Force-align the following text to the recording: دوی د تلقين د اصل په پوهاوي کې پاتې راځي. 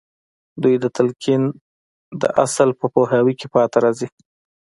دوی 0.61 0.75
د 0.83 0.85
تلقين 0.97 1.43
د 2.21 2.23
اصل 2.45 2.69
په 2.79 2.85
پوهاوي 2.93 3.33
کې 3.39 3.47
پاتې 3.55 3.77
راځي. 3.83 4.07